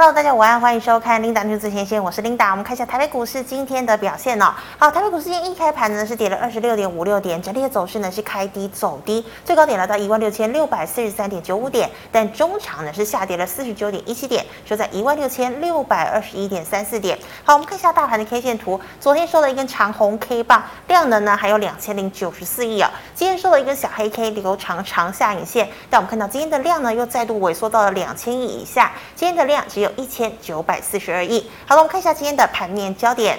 [0.00, 2.52] Hello，大家午安，欢迎收看 Linda 女子前线，我是 Linda。
[2.52, 4.54] 我们看一下台北股市今天的表现哦。
[4.78, 17.18] 好，台北股市今天一开盘呢是跌了二十六点五六点，整体的走势呢是开低走低，最高点来到一万六千六百四十三点九五点，但中场呢是下跌了四十九点一七点，收在一万六千六百二十一点三四点。
[17.42, 22.88] 好，我们看一下大盘的 K 线图，昨天收了一根长红 K 棒，量能呢还有两千零九十四亿啊。
[23.16, 31.48] 今天收了一根小黑 K，留长长下影线，但我们看到今天的量呢又再度萎缩到了两千亿以下，今天的量只有一千九百四十二亿。
[31.66, 33.38] 好了，我们看一下今天的盘面焦点。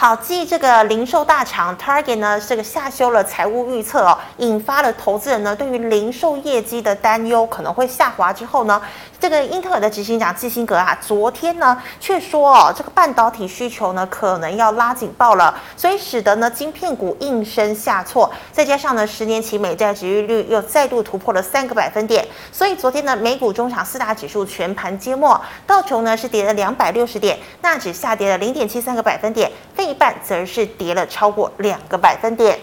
[0.00, 8.80] 好，继这个零售大厂 Target 呢，这个下修了财务预测哦，引发了投资人呢对于零售业绩的担忧可能会下滑之后呢，
[9.20, 32.56] 这个英特尔的执行长基辛格啊，昨天呢却说哦，这个半导体需求呢可能要拉警报了，所以使得呢晶片股应声下挫，再加上呢十年期美债殖利率又再度突破了三个百分点，所以昨天呢美股中场四大指数全盘皆末，道琼呢是跌了两百六十点，纳指下跌了零点七三个百分点，费一半则是跌了超过两个百分点。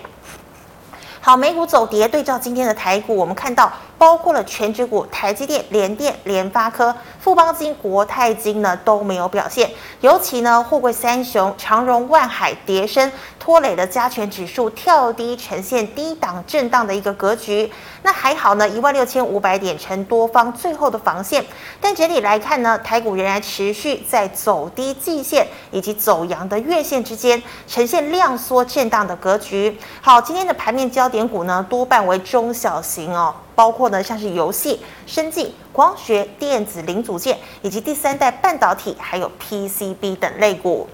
[1.20, 3.70] 好，美股走跌，对照今天的台股，我们看到。
[3.98, 9.70] 包括了全指股台积电、联电、联发科、富邦金、国泰金呢都没有表现，
[10.02, 17.72] 尤其呢货柜三雄长荣、万海跌升，拖累了加权指数跳低，呈现低档震荡的一个格局。
[18.04, 21.44] 那还好呢，一万六千五百点成多方最后的防线。
[21.82, 29.78] 但整体来看呢，台股仍然持续在走低季线以及走阳的月线之间，呈现量缩震荡的格局。
[30.02, 33.34] 好，今天的盘面焦点股呢多半为中小型哦。
[33.58, 40.88] 包括呢，像是游戏、生技、光学、电子零组件，以及第三代半导体，还有 PCB 等类股。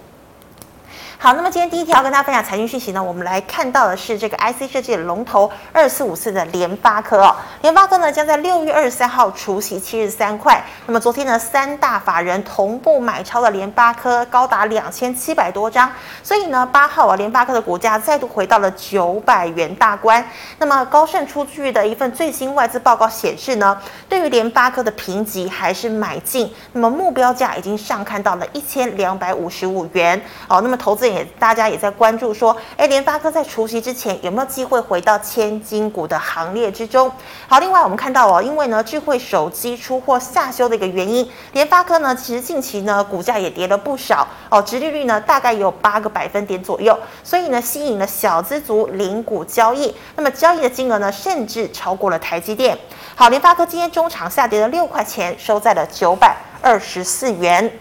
[1.23, 7.33] 好，那么今天第一条跟大家分享财经讯息呢，我们来看到的是这个 IC 设计的龙头二四五四的联发科哦。
[7.61, 10.61] 联发科呢将在六月二十三号除息七十三块。
[10.85, 15.89] 那么昨天呢三大法人同步买超了联发科高达两千七百多张，
[16.21, 20.21] 所以呢八号啊联发科的股价再度回到了九百元大关。
[20.57, 23.79] 那么高盛出具的一份最新外资报告显示呢，
[24.09, 30.59] 对于联发科的评级还是买进，那么目标价已经上看到了一千两百五十五元哦。
[30.59, 31.12] 那么投资。
[31.13, 37.11] 也大家也在关注说，哎，联发科在除夕之前有没有机会回到千金股的行列之中？
[37.47, 52.77] 好，另外我们看到哦，因为呢智慧手机出货下修的一个原因，联发科呢其实近期呢股价也跌了不少哦，直利率呢大概有八个百分点左右，所以呢吸引了小资族领股交易，那么交易的金额呢甚至超过了台积电。
[53.15, 57.71] 好，联发科今天中场下跌了六块钱，收在了九百二十四元。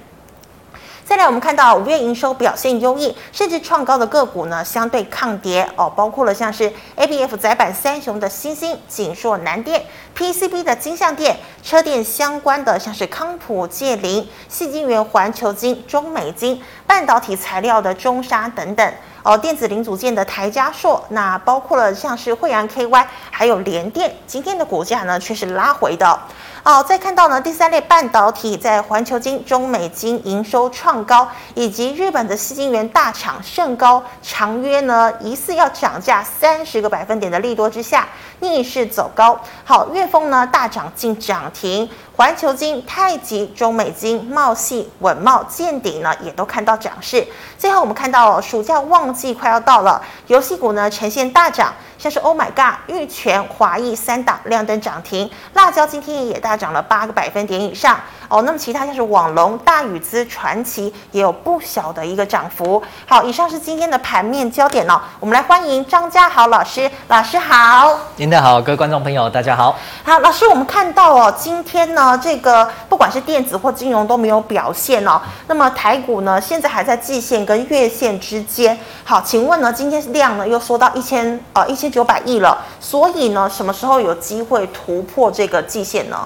[1.13, 9.85] 再来，我们看到五月营收表现优异，甚至创高的个股呢，相对抗跌哦，包括了像是 ABF 载板三雄的新兴、锦硕、南电
[10.17, 18.95] ，PCB 的金像电，车电相关的像是康普、界灵、细晶圆、环球晶、中美晶，半导体材料的中沙等等。
[19.23, 26.19] 哦，电子零组件的台嘉硕，那包括了像是慧洋 KY，还有联电，今天的股价呢却是拉回的。
[26.65, 38.09] 哦，再看到呢，第三类半导体在环球金、中美金营收创高，以及日本的矽晶圆大厂盛高长约呢，疑似要涨价三十个百分点的利多之下，
[38.41, 39.39] 逆势走高。
[39.65, 41.89] 好，月丰呢大涨近涨停。
[42.15, 47.27] 环球金、太极、中美金、茂系、稳茂见顶呢，也都看到涨势。
[47.59, 57.99] 最后我们看到，暑假旺季快要到了，游戏股呢呈现大涨，像是 Oh My God、玉泉、华义三档亮灯涨停，辣椒今天也大涨了八个百分点以上。
[58.29, 62.83] 哦，那么其他像是网龙、大宇资、传奇也有不小的一个涨幅。
[63.07, 64.99] 好，以上是今天的盘面焦点哦。
[65.21, 67.95] 我们来欢迎张家豪老师，老师好。
[68.17, 69.77] 您的好，各位观众朋友，大家好。
[70.03, 75.21] 好，老师，我们看到哦，今天呢，这个不管是电子或金融都没有表现哦。
[75.47, 78.79] 那么台股呢，现在还在季线跟月线之间。
[79.05, 86.17] 好，请问呢，今天量呢又缩到一千呃一千九百亿了，所以呢，什么时候有机会突破这个季线呢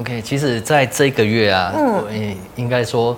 [0.00, 3.16] ？OK，其实在这个月啊，嗯，应该说，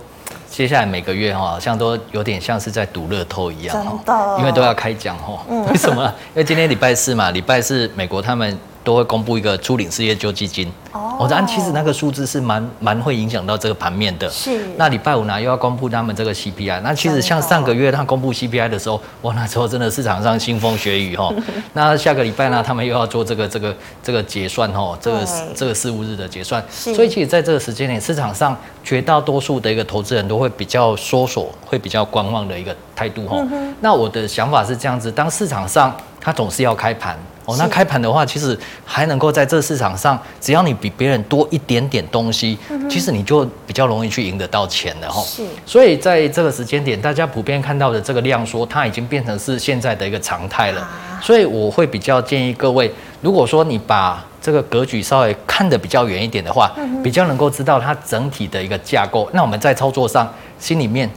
[0.51, 5.39] 接下来每个月哈，好像都有点像是在赌乐透一样哈，因为都要开奖哈。
[5.71, 6.05] 为什么？
[6.35, 10.71] 因为今天礼拜四嘛，礼拜四美国他们都会公布一个初领失业救济金。
[10.93, 14.29] 哦，但其实那个数字是蛮蛮会影响到这个盘面的。
[14.29, 14.67] 是。
[14.77, 21.33] 那礼拜五呢又要公布他们这个 CPI，那其实像上个月他公布 CPI 的时候，哇，那时候真的市场上腥风血雨哈。
[21.75, 26.65] 那下个礼拜呢，他们又要做这个这个这个结算哈，这个这个四五日的结算。
[26.71, 26.93] 是。
[26.95, 33.37] 所以其实在这个时间点，市场上绝大多数的一个投资人都会比较缩手，会比较观望的一个态度哈。
[33.81, 37.17] 那我的想法是这样子，当市场上它总是要开盘
[37.53, 40.75] 哦，那开盘的话，其实还能够在这市场上，只要你。
[40.81, 45.21] 比别人多一点点东西，嗯、其实你就比较容易去赢得到钱了哈。
[45.23, 50.81] 是，所以在这个时间点，大家普遍看到的这个量缩，它已经变成是现在的一个常态了。
[50.81, 61.11] 啊、所以我会比较建议各位，如果说你把这个格局稍微看得比较远一点的话，嗯、比较能够知道它整体的一个架构，那我们在操作上心里面。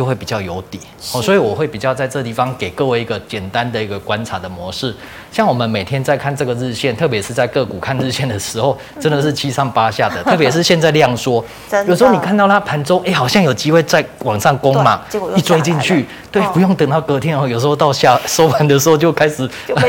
[0.00, 0.80] 就会比较有底
[1.12, 4.96] 哦，所以我会比较在这地方给各位一个简单的一个观察的模式。
[5.30, 10.24] 像我们每天在看这个日线，特别是在个股看日线的时候，真的是七上八下的。
[10.24, 11.44] 特别是现在量缩，
[11.86, 15.02] 有时候你看到它盘中，哎，好像有机会再往上攻嘛，
[15.36, 19.82] 一追进去，对，不用等到隔天哦，有时候到下收盘的时候就开始 怎么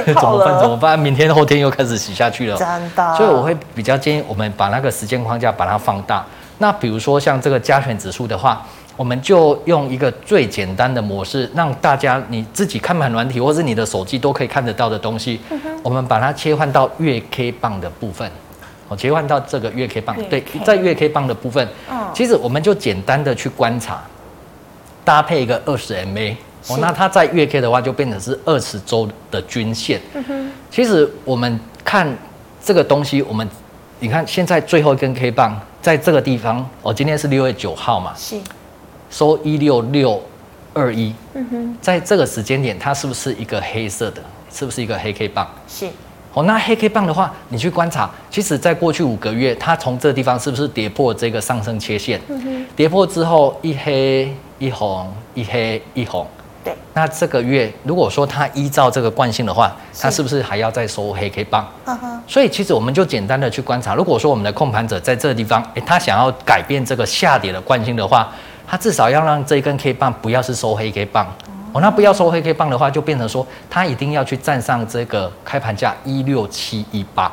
[0.45, 0.59] 办？
[0.59, 0.99] 怎么办？
[0.99, 2.57] 明天后天又开始洗下去了。
[2.57, 6.25] 真的，所以我会比较建议我们把那个时间框架把它放大。
[6.57, 8.61] 那比如说像这个加权指数的话。
[8.97, 15.39] 我们就用一个最简单的模式，让大家你自己看盘软体，或是你的手机都可以看得到的东西。
[15.49, 18.29] 嗯、我们把它切换到月 K 棒的部分，
[18.89, 20.15] 哦，切换到这个月 K 棒。
[20.29, 24.03] 对，在月 K 棒的部分，哦、其实我们就简单的去观察，
[25.03, 26.35] 搭配一个二十 MA。
[26.67, 29.99] 哦，那它在月 K 的话，就变成是二十周的均线。
[30.13, 32.15] 嗯、哼其实我们看
[32.63, 33.47] 这个东西，我们
[33.99, 38.13] 你看现在最后一根 K 棒在这个地方，哦，今天是六月九号嘛。
[38.15, 38.35] 是。
[39.11, 40.19] 收一六六
[40.73, 44.21] 二一，嗯哼，在这个时间点，它是不是一个黑色的？
[44.49, 45.47] 是不是一个黑 K 棒？
[45.67, 45.87] 是。
[46.33, 52.19] 哦，那黑 K 棒的话，你去观察，其实在过去五个月，它从这个地方是不是跌破这个上升切线？
[52.29, 52.65] 嗯哼。
[52.75, 56.25] 跌破之后，一黑一红，一黑一红。
[56.63, 56.73] 对。
[56.93, 61.67] 那这个月，如果说它依照这个惯性的话，它是不是还要再收黑 K 棒？
[61.85, 62.21] 嗯哼。
[62.25, 68.31] 所以其实我们就简单的去观察，如果说我们的控盘者在这个地方，诶，他想要改变这个下跌的惯性的话。
[68.71, 71.27] 它至少要让这一根 K 棒不要是收黑 K 棒。
[71.73, 77.29] 哦，那不要收黑 K 棒的话，就变成说它一定要去站上这个开盘价一六七一八，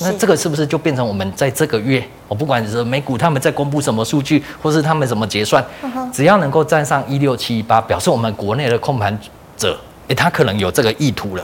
[0.00, 5.62] 那这个是不是就变成我们在这个月，我不管是美股他们在公布什么数据，或是他们怎么结算，
[6.10, 9.14] 只要能够站上一六七一八，表示我们国内的控盘
[9.58, 11.42] 者，诶，他可能有这个意图了，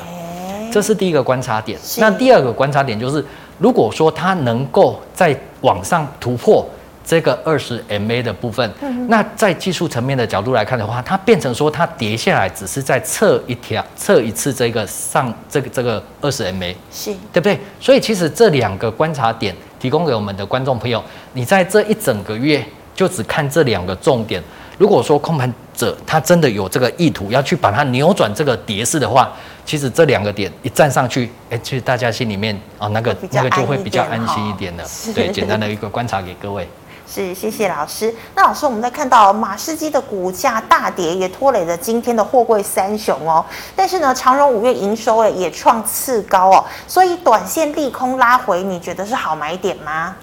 [0.72, 1.78] 这是第一个观察点。
[1.98, 3.22] 那第二个观察点就是，
[3.58, 6.66] 如果说它能够再往上突破。
[7.04, 17.58] 这个二十 MA 的部分，嗯、那在技术层面的角度来看的话，它变成说它跌下来只是在测一条测一次这个上这个这个二十 MA，是对不对？
[17.78, 21.02] 所以其实这两个观察点提供给我们的观众朋友，
[21.34, 22.64] 你在这一整个月
[22.94, 24.42] 就只看这两个重点。
[24.76, 29.30] 如果说控盘者他真的有这个意图要去把它扭转这个跌势的话，
[29.64, 34.84] 其实这两个点一站上去，哎，其实大家心里面啊、哦、那个那个就会比较安心一点的。
[34.84, 36.66] 是对，简单的一个观察给各位。
[37.06, 38.12] 是，谢谢老师。
[38.34, 43.44] 那老师，我们在看到马士基的股价大跌，也拖累了今天的货柜三雄哦。
[43.76, 50.16] 但是呢，长荣五月营收诶也创次高哦，所以短线利空拉回，你觉得是好买点吗？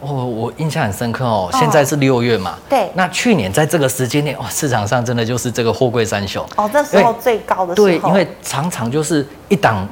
[0.00, 1.48] 哦，我印象很深刻哦。
[1.52, 2.90] 现在是六月嘛，哦、对。
[2.94, 7.86] 那去年在这个时间点，哇，市场上真的就是这个货柜三雄哦，那时候最高的时候。
[7.86, 9.88] 对，因为常常就是一档。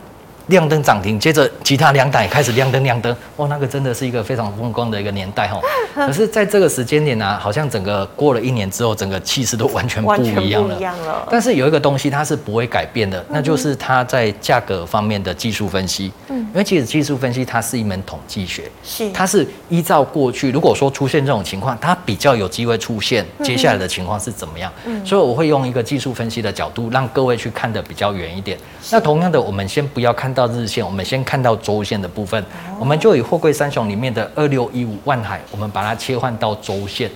[0.53, 5.59] 亮灯涨停，接着其他两档也开始亮灯亮灯，哇，那个真的是一个非常风光的一个年代哈。
[5.97, 11.27] 可是，在这个时间点呢、啊，好像整个过了一年之后，整个气势都完全不一样了。
[11.31, 16.13] 但是有一个东西它是不会改变的，那就是它在价格方面的技术分析。
[16.29, 24.73] 嗯，因为其实技术分析它是一门统计学，是它是依照过去，如果说出现这种情况，它比较有机会出现接下来的情况是怎么样。
[24.87, 28.59] 嗯，所以我会用一个技术分析的角度，让各位去看得比较远一点。
[28.91, 32.45] 那同样的，我们先不要看到到日线，我们先看到周线的部分。
[32.81, 37.09] 我们就以货柜三雄里面的二六一五万海，我们把它切换到周线。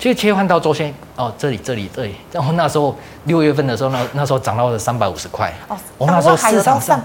[0.00, 5.52] 其实切换到周线哦，这里这里这里，然后那时候六月份的时候，那那时候涨到了三百五十块。
[5.68, 6.98] 哦，我们那时候市场上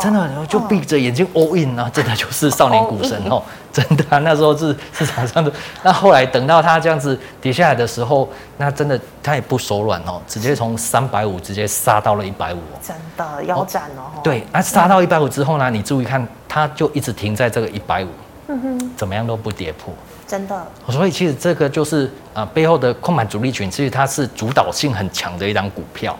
[0.00, 5.52] 真的就闭着眼睛 all in 啊，真的就是少年股神哦，真的啊，那时候是市场上的。
[5.82, 8.26] 那后来等到它这样子跌下来的时候，
[8.56, 12.60] 那真的它也不手软哦，直接从三百五直接杀到了一百五。
[12.82, 14.22] 真的腰斩哦。
[14.24, 18.08] 对，那杀到一百五之后呢，你注意看，它就一直停在这个一百五，
[18.46, 19.92] 嗯哼，怎么样都不跌破。
[20.28, 22.04] 真的，所以其实这个就是
[22.34, 26.14] 啊、呃，背后的控盘主力群，其实它是主导性很强的一张股票。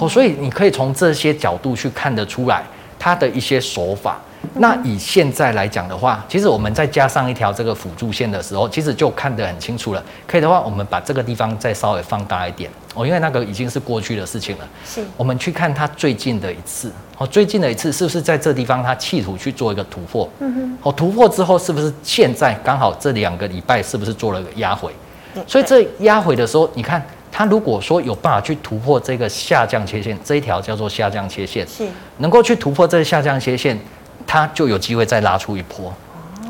[0.00, 2.62] 哦，所以你可以从这些角度去看得出来
[2.98, 4.18] 它的一些手法。
[4.54, 10.02] 那以现在来讲的话，其实我们再加上一条这个辅助线的时候，其实就看得很清楚了。
[10.26, 14.68] 可以的话，我们把这个地方再稍微放大一点哦，因为那个已经是过去的事情了。
[14.84, 20.28] 是，我们去看它最近的一次哦，最近的一次是不是在这地方它企图去做一个突破？
[20.40, 20.78] 嗯哼。
[20.82, 24.92] 哦，突破之后是不是现在刚好这两个礼拜是不是做了个压回？
[25.46, 31.84] 所以这压回的时候，你看它如果说有办法去突破这个下降切线，这一条叫做下降切线，是
[32.18, 33.76] 能够去突破这个下降切线。
[34.26, 35.92] 它就有机会再拉出一波，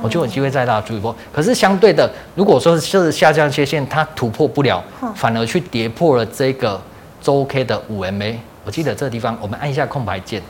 [0.02, 1.14] 我就有机会再拉出一波。
[1.32, 4.82] 可是相对的，如果说是下降切线它突破不了，
[5.14, 6.80] 反而去跌破了这个
[7.20, 10.42] 周 K 的五 MA，我记得这个地方我们按一下空白键。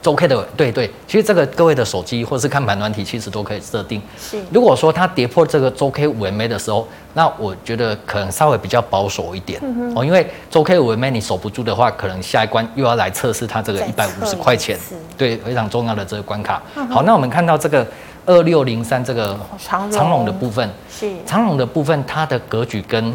[0.00, 4.00] 周 K 的对对，其实这个各位的手机或者是看盘软体，其实都可以设定。
[4.18, 14.78] 是，如果说它跌破这个周 K 五 MA 的时候，那我觉得可能稍微比较保守一点、嗯、哦，因为周 K 五 MA 你守不住的话，可能下一关又要来测试它这个一百五十块钱，
[15.16, 16.62] 对，非常重要的这个关卡。
[16.76, 17.86] 嗯、好，那我们看到这个
[18.24, 21.10] 二六零三这个长龙的部分，是。
[21.26, 23.12] 长龙的部分，它的格局跟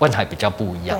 [0.00, 0.98] 万海比较不一样。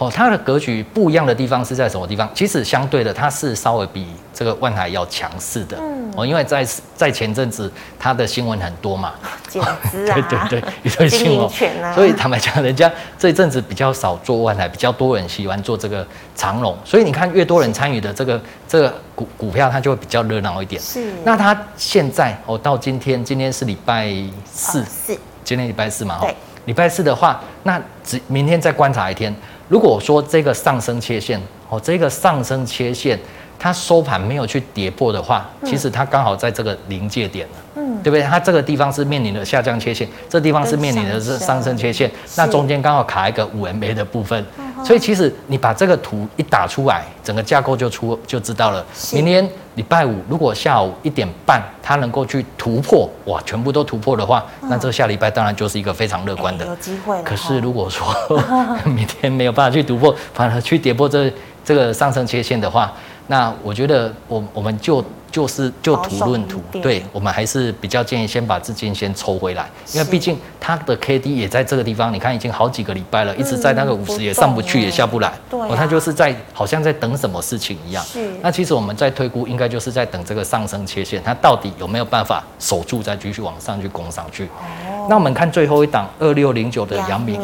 [0.00, 2.26] 哦，它的格局不一样的地方是在什么地方？
[2.34, 5.76] 其实相对的，它是稍微比这个万海要强势的。
[5.78, 6.66] 嗯，哦，因为在
[6.96, 9.12] 在前阵子它的新闻很多嘛，
[9.46, 11.46] 减资啊， 对对对，一堆新闻，
[11.84, 20.80] 啊、所以坦白讲，人家这一阵子比较少做万海，比较多人喜欢做这个长荣，所以你看越多人参与的这个这个股股票，它就会比较热闹一点。
[20.80, 24.10] 是，那它现在哦，到今天，今天是礼拜
[24.50, 25.14] 四，四，
[25.44, 29.34] 今天礼拜四嘛，对，礼拜四的话，那只明天再观察一天。
[29.70, 33.16] 如果说这个上升切线哦，这个上升切线
[33.62, 38.22] 它收盘没有去跌破的话，其实它刚好在这个临界点了，嗯，对不对？
[38.22, 44.42] 它这个地方是面临的下降切线，这地方是面临的是上升切线，那中间刚好卡一个五 MA 的部分，
[44.82, 48.82] 所以其实你把这个图一打出来，整个架构就出就知道了。
[49.12, 57.22] 明天礼拜五如果下午一点半它能够去突破，哇，全部都突破的话，那这下礼拜当然就是一个非常乐观的，有机会。
[57.22, 58.06] 可是如果说
[58.86, 61.30] 明天没有办法去突破，反而去跌破这
[61.62, 62.90] 这个上升切线的话，
[63.30, 78.04] 那我觉得我我们就就是就图论图，对，我们还是比较建议先把资金先抽回来，因为毕竟它的 K D 也在这个地方，你看已经好几个礼拜了，一直在那个五十也上不去也下不来，对，它就是在好像在等什么事情一样。
[78.04, 84.46] 是，那其实我们在推估，应该就是在等这个上升切线，它到底有没有办法守住，再继续往上去攻上去。
[84.46, 87.40] 哦，那我们看最后一档二六零九的阳明，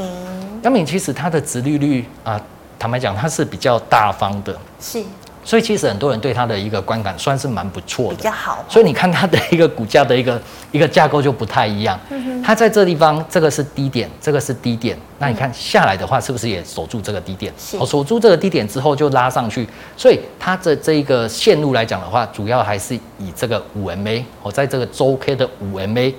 [0.65, 2.41] 阳明其实它的殖利率啊，
[2.77, 5.01] 坦白讲它是比较大方的，是。
[5.47, 8.65] 所以其实很多人对它的一个观感算是蛮不错的，比较好。
[8.69, 11.97] 所以你看它的一个股价的一个一个架构就不太一样。
[12.45, 14.99] 它在这地方，这个是低点，这个是低点。
[15.21, 17.53] 那你看下来的话，是不是也守住这个低点？
[17.79, 19.65] 哦，守住这个低点之后就拉上去。
[19.97, 26.13] 所以它的这一个线路来讲的话，主要还是以这个五 MA 哦，在这个周 K 的五 MA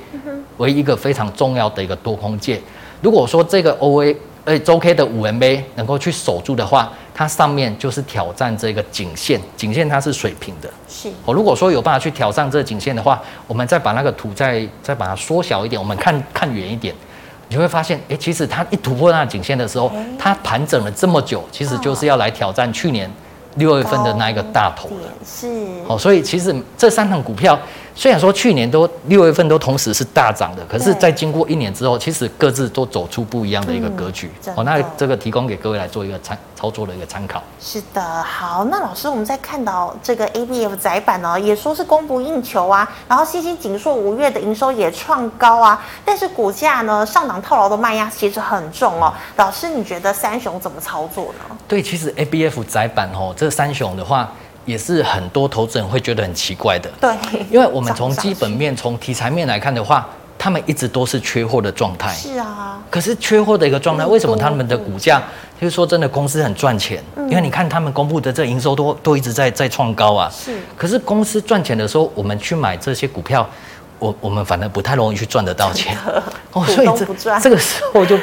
[0.55, 2.61] 为一个非常重要的一个多空界。
[3.01, 4.15] 如果说这个 OA
[4.47, 10.69] 呃周 K 的五 MA 能够去守住的话，它上面就是挑战这个颈线，颈线它是水平的。
[10.87, 11.09] 是。
[11.25, 16.95] 哦如果说有办法去挑战这个颈线的话，我们再把那个图再再把它缩小一点，我们看看远一点，
[17.49, 23.11] 你会发现，哎，其实它一突破那个颈线的时候，它盘整了这么久，其实就是要来挑战去年
[23.55, 24.89] 六月份的那一个大头。
[25.25, 25.47] 是。
[25.89, 27.59] 哦，所以其实这三档股票。
[27.97, 34.31] 虽然说去年都六月份都同时是大涨的，可是，在经过一年之后，其实各自都走出不一样的一个格局。
[34.55, 37.41] 哦，那这个提供给各位来做一个参操作的一个参考。
[37.59, 49.11] 是的，好，那老师，我们在看到这个 ABF 窄板呢，也说是供不应求啊，然后新兴景硕五月的营收也创高啊，但是股价呢上档套牢的卖压其实很重哦。
[49.37, 51.57] 老师，你觉得三雄怎么操作呢？
[51.67, 54.31] 对，其实 ABF 窄板哦，这三雄的话。
[54.67, 57.09] 也是很多投资人会觉得很奇怪的，对，
[57.49, 60.05] 因为我们从基本面、从题材面来看的话，
[60.37, 62.13] 他们一直都是缺货的状态。
[62.13, 65.23] 是啊，可是缺货的一个状态，为什么他们的股价？
[65.59, 70.29] 就是说真的，公司很赚钱，因为你看他们公布的这营收都都一直在在创高啊。
[70.29, 73.47] 是，可是公司赚钱的时候，我们去买这些股票，
[73.97, 75.97] 我我们反而不太容易去赚得到钱。
[76.51, 78.19] 哦，所以这这个时候就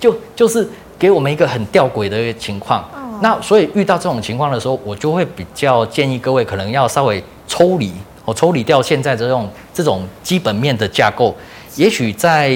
[0.00, 2.84] 就就是给我们一个很吊诡的一个情况。
[3.20, 7.92] 那所以遇到这种情况的时候，我就会比较建议各位可能要稍微抽离，
[8.24, 11.34] 我抽离掉现在这种这种基本面的架构。
[11.76, 12.54] 也许在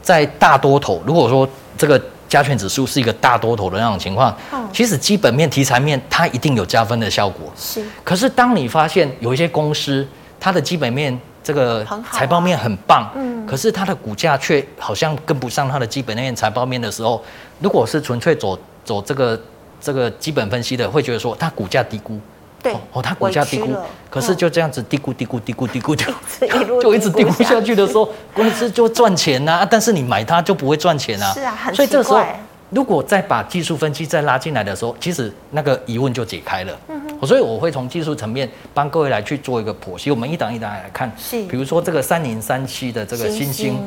[0.00, 4.36] 在大多头，如果说这个加权指数是一个大多头的那种情况，
[4.72, 7.52] 其实基本面、题材面它一定有加分的效果。
[7.56, 7.84] 是。
[8.04, 10.06] 可是当你发现有一些公司，
[10.38, 17.22] 它的基本面这个财报面很棒，嗯，可是它的股价却好像跟不上它的基本面财报面的时候，
[17.60, 19.40] 如果是纯粹走走这个。
[19.82, 22.18] 这个基本分析的会觉得说，它股价低估，
[22.62, 23.74] 对哦，它股价低估，
[24.08, 26.06] 可是就这样子低估低估低估低估就
[26.80, 31.32] 就一直低估下去的时候，公司就赚钱呐、啊，但是你买它就不会赚钱啊。
[31.34, 31.74] 是啊，很。
[31.74, 32.24] 所以这时候
[32.70, 36.78] 如果再把技术分析再拉进来的时候，其实那个疑问就解开了。
[36.88, 37.26] 嗯哼。
[37.26, 40.10] 所以我会从技术层面帮各位来去做一个剖析。
[40.10, 43.78] 我们一档一档来看，是，比如说这个三零三七的这个欣兴。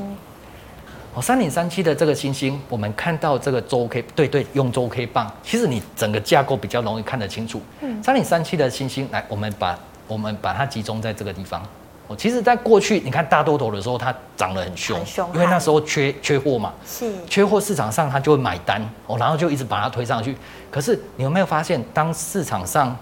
[1.15, 7.61] 哦，三零三七的这个星星，我们看到这个周 K，对对，用周 K 棒，其实你整个架构比较容易看得清楚。
[7.79, 11.65] 嗯，三零三七的星星，来，我们把我们把它集中在这个地方。
[12.07, 14.99] 哦，其实，在过去你看大多头的时候，它涨得很凶，
[15.33, 20.35] 因为那时候缺缺货嘛，是缺货，市场上它就会买单哦，然后就一直把它推上去。
[20.69, 22.95] 可是你有没有发现，当市场上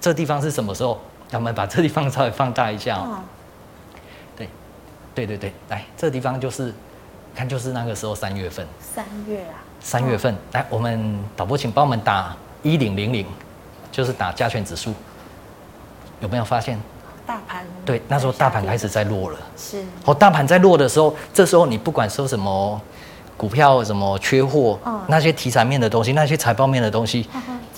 [0.00, 0.98] 这地方是什么时候？
[1.32, 3.18] 我们把这地方稍微放大一下哦。
[4.36, 4.48] 对，
[5.12, 6.72] 对对对，来，这地方就是，
[7.36, 8.66] 看就是那个时候三月份。
[8.80, 9.62] 三月啊。
[9.78, 13.24] 三月份，来，我们导播请帮我们打一零零零，
[13.92, 14.92] 就是打加权指数，
[16.18, 16.80] 有没有发现？
[17.24, 20.14] 大盘对，那时候大盘开始在落了，是哦。
[20.14, 22.80] 大盘在落的时候，这时候你不管说什么
[23.36, 27.28] 股票什么缺货，嗯，那些题材面的东西，那些财报面的东西，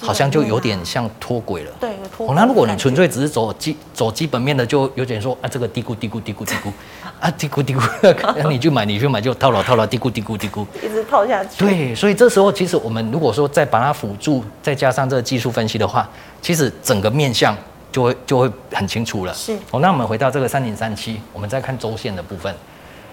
[0.01, 1.73] 好像就有点像脱轨了。
[1.81, 2.29] 对，脱轨。
[2.29, 6.73] 哦，那如果你纯粹只是走基走基本面的，就有点说啊，这个低估低估低估低估
[7.21, 7.83] 啊，嘀咕嘀咕，
[8.37, 11.51] 那你去买你去买就套牢套牢，嘀咕嘀咕嘀咕，一直套下去。
[11.59, 16.09] 对，所以这时候其实我们如果说再把它辅助，再加上这个技术分析的话，
[16.41, 17.57] 其实整个面向。
[17.91, 19.33] 就会就会很清楚了。
[19.33, 22.55] 是哦，那我们回到这个三零三七，我们再看周线的部分。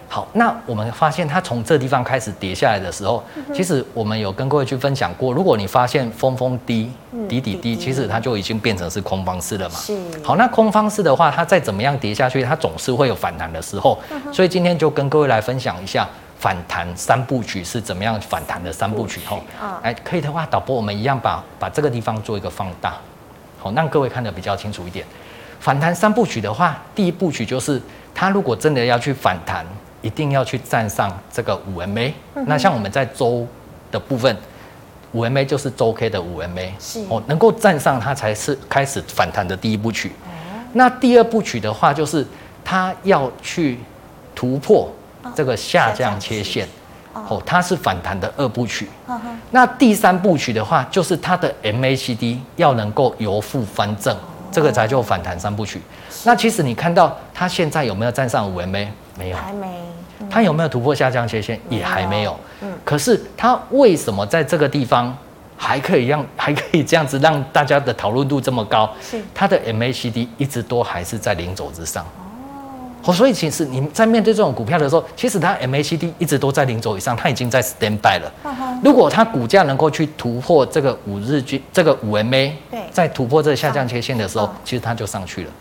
[0.07, 6.91] 好，那我们发现它从这地方开始跌下来的时候，嗯、其实我们有跟各位去分享过，如果你发现峰峰低，
[7.27, 9.75] 底底低，其实它就已经变成是空方式了嘛。
[9.75, 9.97] 是。
[10.23, 13.99] 好，那空方式的话，它再怎么样跌下去，它总是会有反弹的时候。
[14.11, 16.07] 嗯、所以今天就跟各位来分享一下
[16.39, 19.19] 反弹三部曲是怎么样反弹的三部曲。
[19.25, 22.93] 哈，哎，可以的话，导播我们一样把把这个地方做一个放大。
[23.59, 25.05] 好，让各位看得比较清楚一点。
[25.59, 27.81] 反弹三部曲的话，第一部曲就是
[28.13, 29.65] 它如果真的要去反弹，
[30.05, 32.13] 一定要去站上这个五 MA。
[32.45, 33.45] 那像我们在周
[33.91, 34.37] 的部分，
[35.13, 40.11] 五 MA 就是周 K 的五 MA，是哦，能够站上它才是开始反弹的第一部曲。
[40.73, 42.23] 那第二部曲的话，就是
[42.63, 43.79] 它要去
[44.35, 44.93] 突破
[45.33, 46.67] 这个下降切线。
[47.13, 48.89] 哦，它是反弹的二部曲。
[49.49, 54.15] 那第三部曲的话，就是它的 MACD 要能够由负翻正，
[54.51, 55.81] 这个才叫反弹三部曲。
[56.25, 58.85] 那其实你看到它现在有没有站上五 MA？
[59.17, 59.67] 没有，还没。
[60.29, 61.59] 它有没有突破下降切线？
[61.69, 62.37] 也还没有。
[62.61, 62.71] 嗯。
[62.83, 65.15] 可是它为什么在这个地方
[65.57, 68.89] 还可以让 还可以这样子让大家的讨论度这么高？
[69.01, 69.21] 是。
[69.33, 72.05] 它的 MACD 一直都还是在零轴之上。
[73.07, 78.33] 哦，所以其实你在面对这种股票的时候，其实它 MACD 一直都在零轴以上，它已经在 stand by 了。
[78.83, 85.51] 如果它股价能够去突破这个五日均，这个五 MA，对，在突破这个下降切线的时候，其实它就上去了。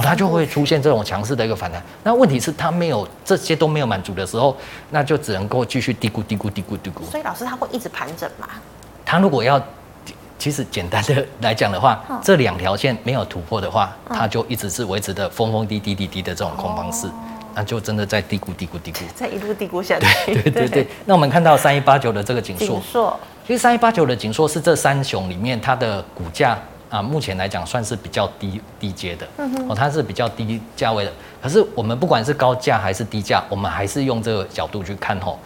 [0.00, 1.82] 哦，它就会出现这种强势的一个反弹。
[2.02, 4.56] 那问题是它没有这些都没有满足的时候，
[4.90, 7.04] 那就只能够继续嘀咕嘀咕嘀咕嘀咕。
[7.10, 8.48] 所以老师他会一直盘整吗？
[9.04, 9.60] 他如果要。
[10.38, 17.06] 其实简单的来讲的话，这两条线没有突破的话，它就一直是维持的峰峰低低低低的这种空方式，
[17.54, 20.32] 那就真的在嘀咕嘀咕嘀咕， 在一路嘀咕下去。
[20.32, 20.86] 对对对对。
[21.04, 26.58] 那我们看到三一八九的这个景硕，景硕，其实三一八九的景硕是这三雄里面它的股价
[26.90, 29.26] 啊，目前来讲算是比较低低阶的，
[29.68, 31.12] 哦，它是比较低价位的。
[31.40, 35.38] 可是我们不管是高价还是低价，我们还是用这个角度去看吼，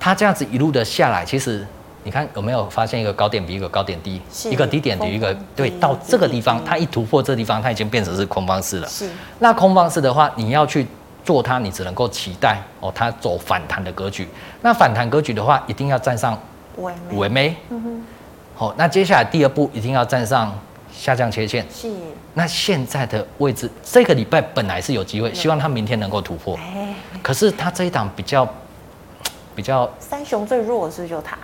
[0.00, 1.64] 它这样子一路的下来，其实。
[2.04, 8.86] 你看有没有发现一个高点比一个高点低，一个低点比一个对，到这个地方，它一突破这个地方，它已经变成是空方式了。
[8.86, 9.10] 是。
[9.40, 10.86] 那空方式的话，你要去
[11.24, 14.28] 做它，你只能够期待哦，它走反弹的格局。
[14.62, 16.40] 那反弹格局的话，一定要站上
[16.76, 17.52] 五 MA。
[17.70, 18.02] 嗯哼。
[18.54, 20.56] 好，那接下来第二步一定要站上
[20.96, 21.64] 下降切线。
[21.72, 21.90] 是。
[22.34, 26.58] 那现在的位置，这个礼拜本来是有机会，希望它明天能够突破。
[27.22, 28.48] 可是它这一档比较
[29.54, 29.88] 比较。
[29.98, 31.36] 三雄最弱是不是就它。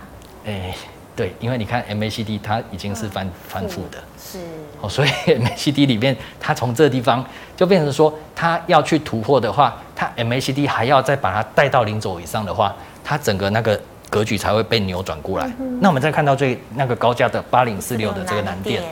[0.45, 0.75] 哎、欸，
[1.15, 4.39] 对，因为你看 MACD 它已经是翻翻负的，是
[4.81, 15.47] 哦，所以 MACD 里面它从这个地方就变成说，它要去突破的话，它 MACD 还要再把它带到零轴以上的话，它整个那个格局才会被扭转过来。
[15.59, 18.83] 嗯、那我们再看到最那个高价的八零四六的这个南电，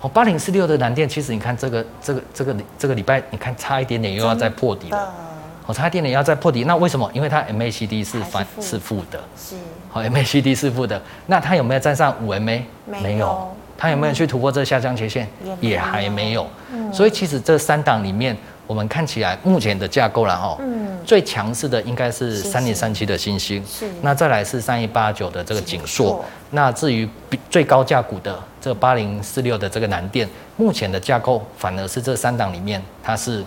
[0.00, 4.98] 哦，八零四六的蓝电，其实你看这个这个这个这个礼拜，你看差一点点又要再破底了。
[4.98, 7.08] 哦差一点点要再破底，那为什么？
[7.14, 9.54] 因为它 MACD 是反是负的，是
[9.88, 12.62] 好 MACD 是负的，那它有没有站上五 MA？
[12.86, 15.28] 没有，它有没有去突破这下降切线？
[15.60, 16.44] 也还没有。
[16.92, 18.36] 所以其实这三档里面，
[18.70, 20.60] 我们看起来目前的架构然后，
[21.04, 23.84] 最强势的应该是三零三七的星星，是。
[24.00, 33.44] 那再来是三一八九的这个景硕，那至于比最高价股的这八零四六的这个南电，目前的架构反而是这三档里面它是。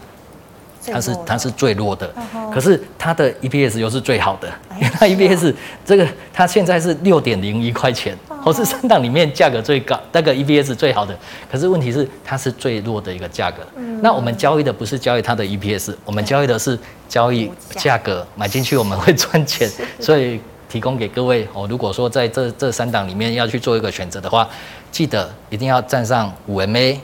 [0.85, 2.13] 它是它是最弱的，
[2.53, 5.53] 可是它的 EPS 又是最好的，因为 它 EPS
[5.85, 11.17] 这个它现在是六点零一块钱， 我是三档里面价格最高，那个 EPS 最好的，
[11.49, 13.63] 可是问题是它是最弱的一个价格。
[14.01, 16.77] 那我们交易的不是交易它的 EPS，我们交易的是
[17.07, 21.65] 交易价格，买进去我们会赚钱， 所以提供给各位哦。
[21.69, 24.47] 如果说在这这三档里面要去做一个选择的话，
[24.91, 26.97] 记得一定要站上五 MA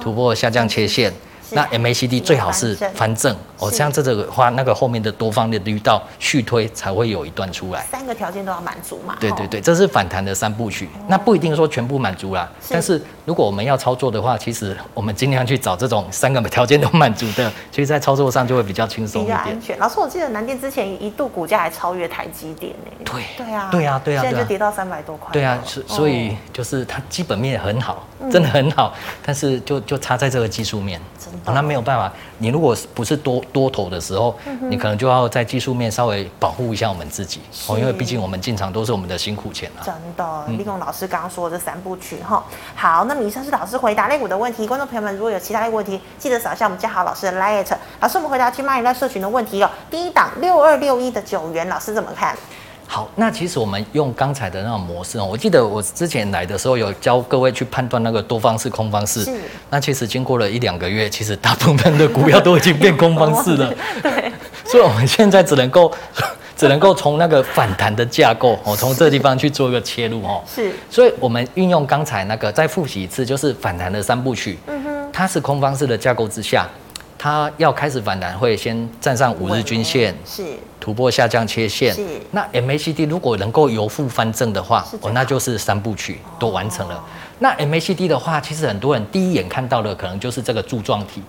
[0.00, 1.12] 突破下降切线。
[1.54, 7.86] 那 MACD 最好是翻正哦，像这个的话，那个后面的多方的绿道续推才会有一段出来。
[7.90, 9.16] 三个条件都要满足嘛？
[9.20, 12.50] 对对对，这是反弹的三部曲，那不一定说全部满足啦。
[12.68, 19.38] 但是如果我们要操作的话，其实我们尽量去找这种三个条件都满足的， 其实在操作上就会比较轻松一点。
[19.38, 19.78] 比较安全。
[19.78, 22.90] 老师，我记得南电之前一度股价还超越台积电呢。
[23.04, 25.32] 对对啊，对啊，对啊，现在就跌到三百多块。
[25.32, 28.92] 对啊，所所以就是它基本面很好，真的很好，
[29.24, 31.00] 但是就就差在这个技术面。
[31.18, 32.10] 真的，那没有办法。
[32.38, 34.36] 你如果不是多多头的时候，
[34.68, 39.82] 你可能就要在技术面稍微保护一下我们自己哦，因为毕竟我们进场都是我们的辛苦钱啊。
[39.84, 42.44] 真的，利用老师刚刚说的这三部曲哈。
[42.74, 44.66] 好，那以上是老师回答类股的问题。
[44.66, 47.64] 观众朋友们，如果有其他类股问题，记得扫一下我们嘉豪老师的 LINE。
[48.00, 49.70] 老师，我们回答去蚂蚁赖社群的问题哦。
[49.90, 52.36] 第一档六二六一的九元，老师怎么看？
[52.94, 59.24] 好，那其实我们用刚才的那种模式哦，我记得我之前来的时候有教各位去判断那个多方式、空方式。
[59.24, 59.32] 是。
[59.68, 63.74] 那其实经过了一两个月，其实大部分的股票都已经变空方式了。
[64.00, 64.30] 对。
[64.64, 65.90] 所以我们现在只能够，
[66.56, 70.40] 只能够从那个反弹的架构哦，从这个地方去做一个切入哦。
[70.46, 70.70] 是。
[70.88, 74.56] 所以我们运用刚才那个再复习一次，就是反弹的三部曲。
[74.68, 75.10] 嗯哼。
[75.12, 76.68] 它是空方式的架构之下。
[77.24, 80.44] 它要开始反弹，会先站上五日均线，是
[80.78, 81.94] 突破下降切线。
[81.94, 86.96] 是那 MACD 如果能够由负翻正的话，哦，那就是三部曲都完成了。
[86.96, 87.00] 哦、
[87.38, 91.22] 那 MACD 的话，其实很多人第一眼看到的可能就是这个柱状体。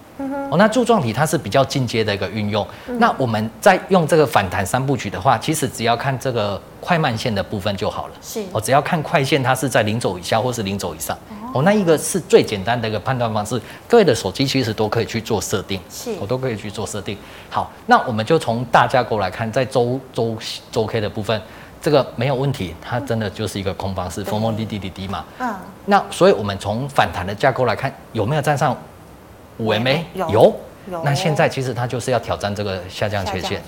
[0.52, 2.68] 哦，那柱状体它是比较进阶的一个运用。
[2.88, 8.14] 嗯、那我们在用这个反弹三部曲的话，其实只要看这个快慢线的部分就好了。
[8.22, 11.18] 是，哦，只要看快线，它是在零轴以下或是零轴以上。
[11.56, 17.18] 哦，那一个是最简单的一个判断方式，各位的手机其实都可以去做设定，是，我都可以去做设定。
[17.50, 20.38] 好，那我们就从大架构来看，在周周
[20.70, 21.41] 周 K 的部分，
[21.82, 25.24] 这个没有问题，它真的就是一个空方式，峰峰低低低低嘛。
[25.39, 25.56] 嗯。
[25.86, 28.78] 那所以我们从反弹的架构来看，有没有站上
[29.58, 30.02] 五 MA？
[30.13, 30.30] 有。
[30.30, 30.56] 有
[31.04, 33.62] 那现在其实它就是要挑战这个下降切线，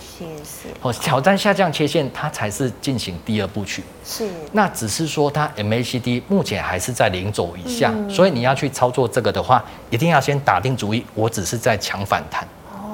[0.82, 3.84] 哦，挑战下降切线，它才是进行第二部曲。
[4.06, 12.48] 是，那只是说它 MACD 目前还是在零轴以下，嗯、所以你要去操作这个的话，一定要先打定主意，我只是在抢反弹。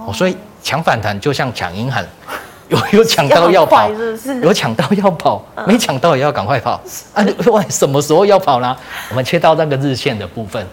[0.08, 2.04] 哦，所以抢反弹就像抢银行，
[2.70, 6.82] 有有抢到要跑，是是有抢到要跑，没抢到也要赶快跑。
[7.14, 8.76] 啊， 问什么时候要跑呢？
[9.10, 10.66] 我们切到那个日线的部分。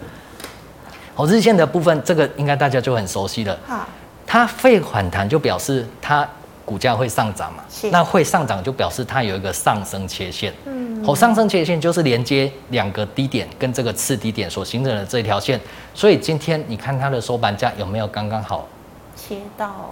[1.20, 3.58] 哦，日线的部分，这个应该大家就很熟悉了。
[3.66, 3.86] 好
[4.26, 6.26] 它会反弹，就表示它
[6.64, 7.62] 股价会上涨嘛。
[7.68, 10.50] 是那会上涨，就表示它有一个上升切线。
[10.64, 11.04] 嗯。
[11.06, 15.60] 哦，上升切线就是连接两个低点跟这个次低点所形成的这条线。
[15.94, 18.66] 所以今天你看它的收盘价有没有刚刚好
[19.14, 19.90] 切到？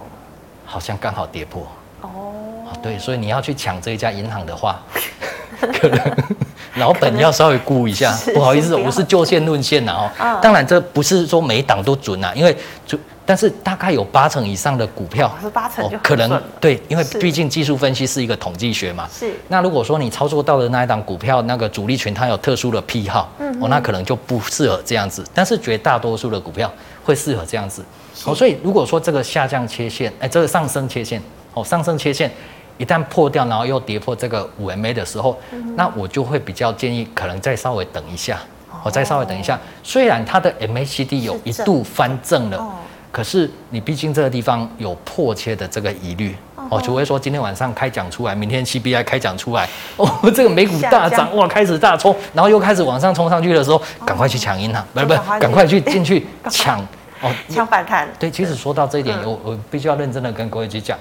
[0.65, 1.67] 好像刚好跌破。
[2.01, 2.33] 哦。
[2.81, 4.79] 对，所以你要去抢这一家银行的话，
[5.67, 5.99] 可能。
[6.75, 10.39] 老本要稍微估一下， 不好意思，我是就线论线呐哦。
[10.41, 19.09] 当然这不是说每一档都准啊，因为就但是大概有八成以上的股票，八成就可能对，因为毕竟技术分析是一个统计学嘛。
[19.11, 19.33] 是。
[19.49, 25.25] 那如果说你操作到的那一档股票，那个主力群它有特殊的癖好，嗯哦，那可能就不适合这样子。
[25.33, 26.71] 但是绝大多数的股票
[27.03, 27.83] 会适合这样子。
[28.25, 31.21] 哦，所以如果说这个下降切线，哎，这个上升切线，
[31.53, 32.31] 哦，上升切线。
[32.79, 38.39] 一旦破掉，然后又跌破这个五 MA 的时候，嗯、那我就会比较建议，可能再稍微等一下，
[38.83, 39.59] 我、哦、再稍微等一下。
[39.83, 42.71] 虽然它的 MACD 有一度翻正了，正哦、
[43.11, 46.33] 可是你毕竟这个地方有迫切的这个疑虑
[46.69, 51.35] 哦，除非说今天晚上开奖出来，明天 CBI 开奖出来， 哦，这个美股大涨降。
[51.35, 56.79] 哇，开始大冲，然后又开始往上冲上去的时候，赶快去抢银行，不是不是，赶快去进去 抢
[57.21, 58.07] 哦，抢反弹。
[58.17, 60.97] 对，其实说到这一点，我、嗯、我必须要认真的跟各位去讲。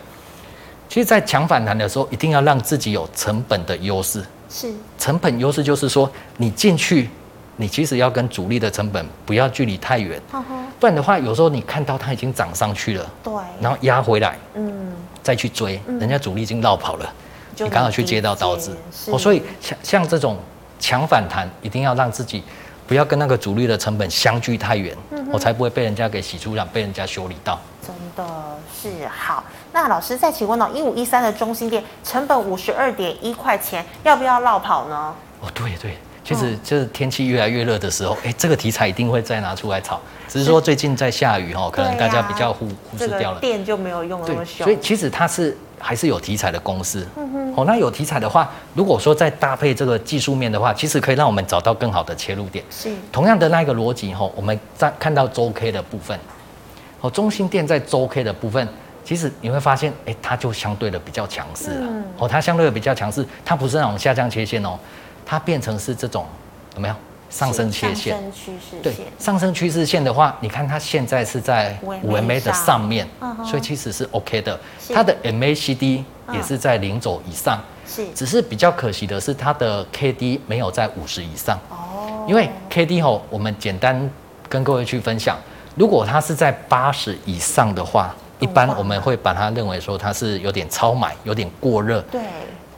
[0.89, 4.25] 其实，在抢反弹的时候，一定要让自己有成本的优势。
[4.49, 7.11] 是，成本优势就是说，你进去，
[7.57, 10.21] 你其实要跟主力的成本不要距离太远。
[10.33, 10.45] 呵呵
[10.81, 17.13] 不然的话，有时候你看到它已经涨上去了，对，然后压回来，嗯，再去追，嗯、人家主力已经绕跑了，
[17.59, 18.75] 你刚好去接到刀子。
[19.09, 20.39] 哦，所以像像这种
[20.79, 22.43] 抢反弹，一定要让自己
[22.87, 24.97] 不要跟那个主力的成本相距太远，
[25.33, 27.61] 我、才不会被人家给洗出，让被人家修理到。
[27.85, 28.25] 真的
[28.81, 29.45] 是好。
[29.73, 35.15] 那老师再请问哦，一五一三的中心店成本五十二点一块钱，要不要落跑呢？
[35.41, 40.01] 哦，对对，其实就是天气越来越热的时候，哎，这个题材一定会再拿出来炒。
[40.27, 43.41] 只是说最近在下雨哦，可能大家比较忽忽视掉了。
[43.41, 44.65] 电就没有用那么凶。
[44.65, 47.07] 所以其实它是还是有题材的公司。
[47.17, 47.55] 嗯哼。
[47.57, 52.65] 哦，那有题材的话，如果说再搭配这个技术面的话，其实可以让我们找到更好的切入点。
[52.71, 52.91] 是。
[53.13, 56.19] 同样的那个逻辑哈，我们在看到周 K 的部分，
[57.01, 58.67] 哦，中心店在周 K 的部分。
[59.09, 61.89] 其实你会发现，哎，它就相对的比较强势了。
[62.19, 64.79] 哦，它相对的比较强势，它不是那种下降切线哦，
[65.25, 66.27] 它变成是这种
[66.75, 66.95] 有没有？
[67.31, 68.83] 上升切线，上升趋势线。
[68.83, 72.87] 对，上升趋势线的话，你看它现在是在五 MA 的上。
[72.87, 73.09] 面，
[73.47, 74.61] 所以其实是 OK 的。
[74.93, 81.59] 它的 MACD 也是在零轴以上，是，只是比较可惜的是它的 KD 没有在五十以上。
[81.71, 84.11] 哦，因为 KD 吼，我们简单
[84.51, 85.39] 跟各位去分享，
[85.77, 92.01] 如果它是在八十以上的话，一般我们会把它认为说它是有点超买，有点过热。
[92.11, 92.21] 对。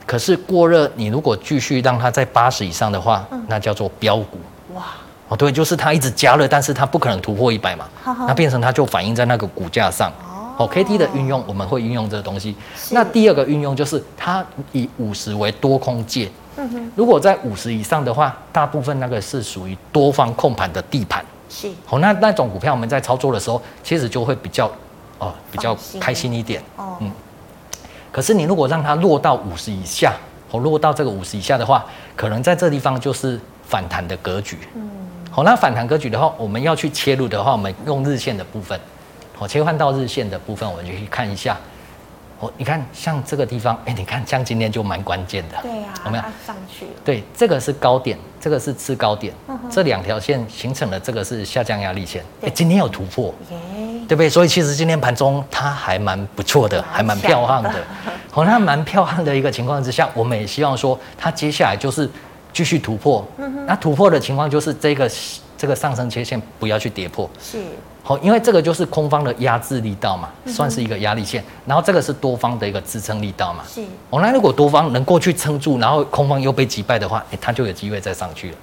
[0.06, 4.38] 可是过热，你如果继续让它在八十以上的话，嗯、那叫做飙股。
[4.74, 4.82] 哇，
[5.28, 10.12] 哦，对，就是它一直加热，但是它不可能突破一百嘛，呵呵那变成它就反映在那个股价上。
[10.56, 12.56] 哦，K D 的运用我们会运用这个东西。
[12.76, 16.28] 是那第二个运用就是它以五十为多空界。
[16.56, 21.24] 嗯哼，如果在五十以上的话，大部分那个是属于多方控盘的地盘。
[21.48, 24.70] 是，哦，那那种股票我们在操作的时候，其实就会比较
[25.20, 26.61] 哦比较开心一点。
[26.76, 27.11] 哦，嗯。
[28.11, 30.12] 可是你如果让它落到五十以下，
[30.50, 34.59] 哦，落到这个五十以下的话，可能在这地方就是反弹的格局。
[34.74, 34.90] 嗯，
[35.30, 38.78] 好，那反弹格局的话，我们要去切入的话，我们用日线的部分，
[39.37, 41.56] 好，切换到日线的部分，我们就去看一下。
[42.40, 45.59] 哦，你看像这个地方，哎，你看像今天就蛮关键的。
[45.62, 46.87] 对呀，有没有上去？
[47.04, 49.35] 对，这个是高点，这个是次高点，
[49.70, 52.24] 这两条线形成了这个是下降压力线。
[52.40, 53.33] 哎，今天有突破。
[54.10, 54.28] 对不对？
[54.28, 57.72] 所以其实今天盘中它还蛮不错的，还蛮漂亮的。
[58.28, 62.10] 好， 那蛮漂亮的一个情况之下，我们也希望说它接下来就是
[62.52, 63.24] 继续突破。
[63.68, 65.08] 那突破的情况就是这个
[65.56, 67.30] 这个上升切线不要去跌破。
[67.40, 67.58] 是。
[68.02, 71.44] 好，因为这个就是空方的压制力道嘛，算是一个压力线。
[71.64, 73.62] 然后这个是多方的一个支撑力道嘛。
[73.72, 73.80] 是。
[74.10, 78.56] 哦，那如果多方能够去撑住，然后空方又被击败的话，哎，它就有机会再上去了。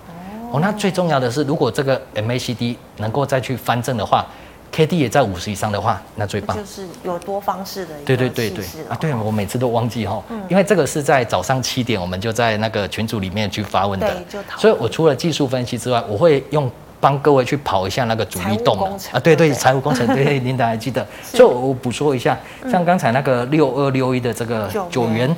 [0.52, 0.60] 哦。
[0.60, 4.26] 那最重要的是，如果这个 MACD 能够再去翻正的话。
[4.72, 6.56] K D 也在五十以上的话，那最棒。
[6.56, 7.94] 就是有多方式的。
[8.06, 14.14] 对对对对啊，对我每次都忘记哈，嗯、因为这个是在早上七点，我们就在那个群组里面去发问的。
[14.58, 21.06] 所以我除了技术分析之外，我会用帮各位去跑一下那个主力动能啊，对对，财务工程，对对，琳达还记得。
[21.24, 22.38] 是所以我补说一下，
[22.70, 25.36] 像刚才那个六二六一的这个九元。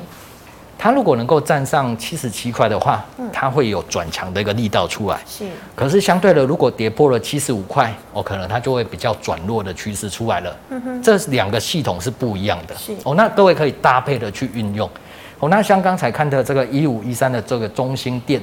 [0.82, 5.20] 它如果能够站上七十七块的话，它会有转强的一个力道出来。
[5.28, 5.44] 是，
[5.76, 10.56] 可是相对的，如果跌破了七十五块，哦，可能它就会比较转弱的趋势出来了。
[10.70, 12.74] 嗯哼，这两个系统是不一样的。
[12.76, 14.88] 是，哦，那各位可以搭配的去运用。
[15.38, 18.40] 哦，那像刚才看的这个一五一三的这个中心店，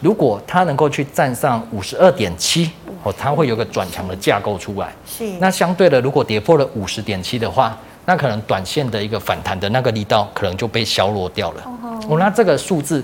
[0.00, 2.70] 如果它能够去站上五十二点七，
[3.02, 4.92] 哦，它会有个转强的架构出来。
[5.04, 11.62] 是，那相对的，如果跌破了五十点七的话，那可能短线的一个反弹的那个力道可能就被削弱掉了。
[12.08, 13.02] 哦，那这个数字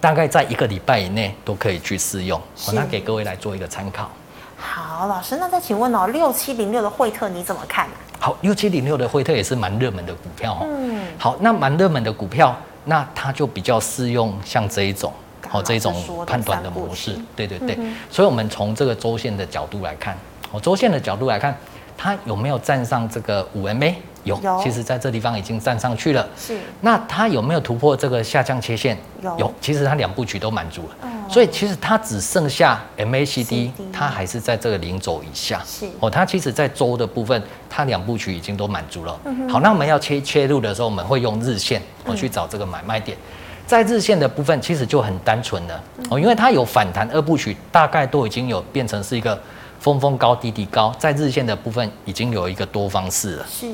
[0.00, 2.38] 大概在一个礼拜以内都可以去试用。
[2.66, 4.10] 我那给各位来做一个参考。
[4.58, 7.88] 好，老师，那再请问哦，六七零六的惠特你怎么看？
[8.20, 10.58] 好，六七零六的惠特也是蛮热门的股票哦。
[10.62, 11.02] 嗯。
[11.18, 12.54] 好，那蛮热门的股票，
[12.84, 15.10] 那它就比较适用像这一种，
[15.48, 15.94] 好这一种
[16.26, 17.18] 判断的模式。
[17.34, 17.78] 对对对。
[18.10, 20.14] 所以，我们从这个周线的角度来看，
[20.50, 21.56] 哦，周线的角度来看。
[21.96, 23.94] 它有没有站上这个五 MA？
[24.24, 26.28] 有，有其实在这地方已经站上去了。
[26.36, 28.98] 是，那它有没有突破这个下降切线？
[29.22, 30.96] 有，有，其实它两部曲都满足了。
[31.04, 35.62] 嗯，所以其实它只剩下 MACD，它还是在这个零轴以下。
[35.64, 39.16] 是，哦，它其实在周的部分，它两部曲已经都满足了。
[39.26, 43.16] 嗯哼，好，那我们要切切入的时候，我们会用日线，我去找这个买卖点。
[43.64, 45.80] 在日线的部分，其实就很单纯了。
[46.10, 49.40] 哦，因为它有反弹二部曲，大概都已经有变成是一个。
[49.80, 53.46] 峰峰高，低低高，在日线的部分已经有一个多方式了。
[53.50, 53.66] 是。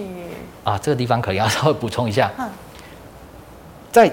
[0.64, 2.30] 啊，这个地方可能要稍微补充一下，
[3.90, 4.10] 在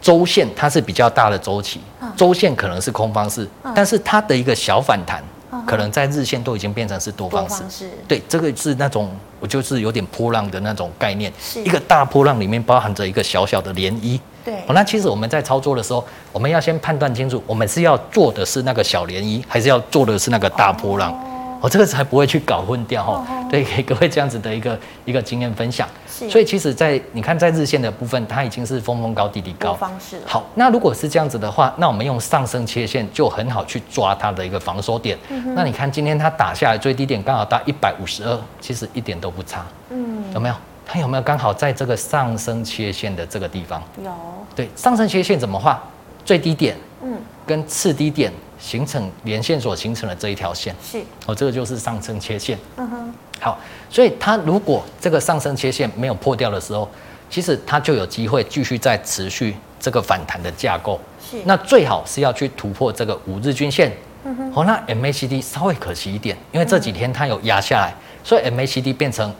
[0.00, 1.80] 周线它是比较大的周期，
[2.14, 5.24] 周线可能是空方式，但是它的一个小反弹，
[5.66, 7.88] 可能在日线都已经变成是多方式。
[8.06, 11.32] 对，这个是那种我就是有点波浪的那种概念，
[11.64, 14.20] 一个大波浪里面包含着一个小小的涟漪。
[14.44, 21.12] 对，那其实我们在操作的时候，我们要先判断清楚，我们是要做的是那个小涟漪，还是要做的是那个大波浪？
[21.60, 23.26] 哦，这个才不会去搞混掉哈。
[23.50, 25.88] 对，给各位这样子的一个一个经验分享。
[26.06, 30.20] 是，所以其实，在你看在日线的部分，它已经是峰峰高，低低高方式。
[30.26, 35.16] 好，那如果是这样子的话，那我们用上升切线就很好去抓它的一个防守点。
[35.54, 39.64] 那你看今天它打下来最低点刚好到一百五十二，其实一点都不差。
[39.88, 40.54] 嗯，有没有？
[40.86, 43.82] 它有没有刚好在这个上升切线的这个地方？
[44.02, 44.10] 有。
[44.54, 45.82] 对，上升切线怎么画？
[46.24, 50.98] 最低点，嗯，跟次低点形成连线所形成的这一条线，是。
[51.26, 52.58] 哦，这个就是上升切线。
[52.76, 53.14] 嗯哼。
[53.40, 53.58] 好，
[53.90, 56.88] 所以它如果这个上升切线没有破掉的时候，
[57.28, 60.98] 其实它就有机会继续再持续这个反弹的架构。
[61.30, 61.36] 是。
[61.44, 63.92] 那最好是要去突破这个五日均线。
[64.24, 64.52] 嗯哼。
[64.54, 67.92] 哦，那 MACD 稍微可惜一点，因为这几天它有压下来，
[68.22, 69.30] 所以 MACD 变成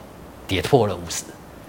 [0.47, 1.25] 跌破了五十。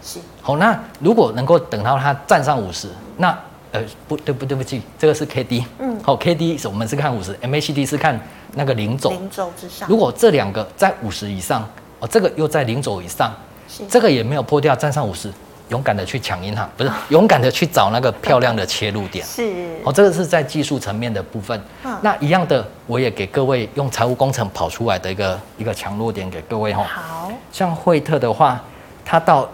[0.06, 2.88] 是，好，那如果能够等到它站上五十，
[3.18, 3.36] 那
[3.72, 8.18] 呃，不对不对不起，这个是 K D，嗯，好，K D 是我们是看五十，M A C D 是看
[8.54, 9.90] 那个零轴，零轴之上。
[9.90, 11.68] 如果这两个在五十以上，
[12.00, 13.34] 哦，这个又在零轴以上，
[13.68, 13.84] 是。
[13.88, 15.34] 这个也没有破掉，站上五十，
[15.70, 21.60] 勇敢的去抢银行，不是 勇敢的去找那个漂亮的切入点，是，哦，这个是在技术层面的部分。
[21.84, 26.84] 嗯，那一样的，我也给各位用财务工程跑出来的一个一个强弱点给各位哈。
[26.84, 28.64] 好，像惠特的话，
[29.04, 29.50] 它到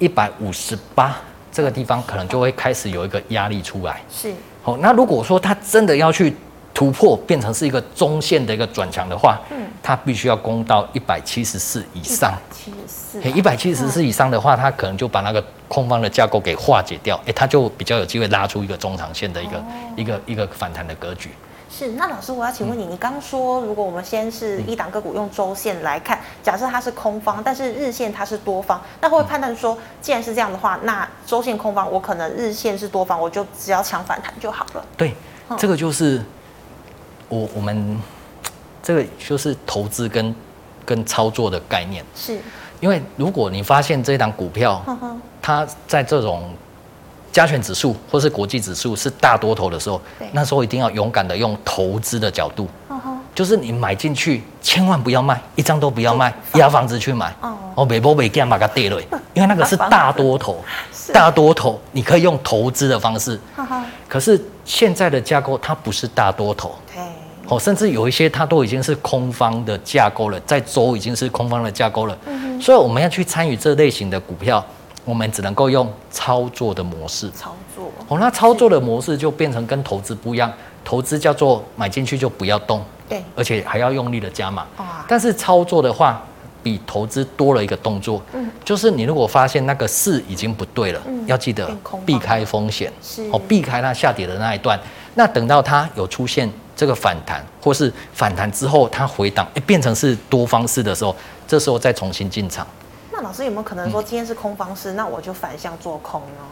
[0.00, 1.16] 一百五十八。
[1.52, 4.32] 这个地方可能就会开始有一个压力出来，是。
[4.62, 6.32] 好，那如果说它真的要去
[6.72, 12.32] 突破，变成是一个中线的一个转强的话，嗯，它必须要攻到一百七十四以上。
[12.52, 13.20] 七十四。
[13.30, 19.64] 一百七十四以上的话，它可能就把那个空方的架构给化解掉，哎，它就比较有机会拉出一个中长线的一个、哦、
[19.96, 21.30] 一个一个反弹的格局。
[21.80, 34.84] 是，那老师，我要请问你，你刚说，如果我们先是一档个股用周线来看，假设它是空方，但是日线它是多方，那会不会判断说，既然是这样的话，那周线空方，我可能日线是多方，我就只要抢反弹就好了？
[34.94, 35.14] 对，
[35.56, 36.22] 这个就是
[37.30, 37.98] 我我们
[38.82, 40.34] 这个就是投资跟
[40.84, 42.04] 跟操作的概念。
[42.14, 42.38] 是，
[42.80, 44.84] 因为如果你发现这一档股票，
[45.40, 46.52] 它在这种。
[47.32, 50.00] 加权指数或是国际指数是大多头的时候，
[50.32, 52.68] 那时候一定要勇敢的用投资的角度，
[53.34, 57.34] 就是你买进去千万不要卖，一张都不要卖，押房子去买。
[57.76, 59.00] 哦，别波别干把它跌了，
[59.32, 60.62] 因为那个是 大多头，
[61.12, 63.38] 大多头你可以用投资的方式。
[64.08, 66.74] 可是现在的架构它不是大多头，
[67.46, 72.18] 哦，甚至有一些它都已经是空方的架构了，在周已经是空方的架构了。
[72.60, 74.62] 所以我们要去参与这类型的股票。
[75.04, 80.52] 我们只能够用操作的模式操作哦，那操作的模式就变成跟投资不一样。
[80.82, 84.66] 投资叫做买进去就不要动，对，而且还要用力的加码。
[85.06, 86.22] 但是操作的话，
[86.62, 91.70] 比投资多了一个动作，嗯，就是你如果发现那个势已经不对了，嗯，要记得
[92.06, 94.80] 避开风险，是哦，避开它下跌的那一段。
[95.14, 101.14] 那等到它有出现这个反弹，或是反弹之后它回档，哎，变成是多方式的时候，
[101.46, 102.66] 这时候再重新进场。
[103.20, 106.42] 老师有没有可能说今天是空方式，嗯、那我就反向做空呢？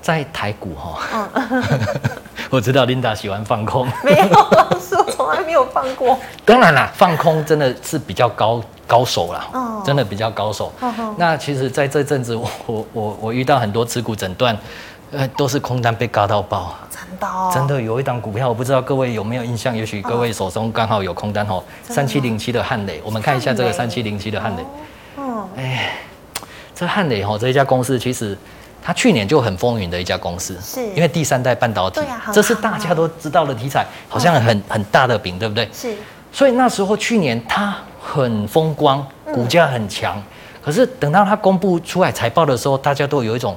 [0.00, 1.62] 在台股哈，嗯，
[2.50, 6.18] 我知道 Linda 喜欢放空， 没有，老师我从来没有放过。
[6.44, 10.72] 当然啦，放空真的是比较高高手啦，哦，真的比较高手。
[10.80, 14.58] 哦、那其实在这阵子，我我我我遇到很多持股诊断，
[15.12, 16.74] 呃，都是空单被嘎到爆。
[16.90, 19.76] 真的，哦，真的有一档股票，我不知道各位有没有印象？
[19.76, 24.64] 也许各位手中刚好有空单哦，三七零七的汉磊，我们看一下这个三七零七的汉磊。
[25.56, 25.92] 哎，
[26.74, 28.36] 这汉磊哈这一家公司，其实
[28.82, 32.00] 他去年就很风云的一家公司，是因为第三代半导体，
[32.32, 35.68] 这是大家都知道的题材，好像很很大的饼，对不对？
[35.72, 35.94] 是。
[36.32, 40.20] 所以那时候去年它很风光，股价很强，
[40.64, 43.54] 可是等到它公布出来财报的时候，大家都有一种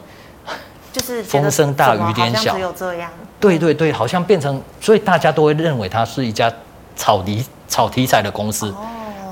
[0.91, 3.09] 就是风声大雨点小，只有这样。
[3.39, 6.51] 对对对，好像变成，所以大家都会认为它是一家
[6.97, 8.73] 炒题炒题材的公司。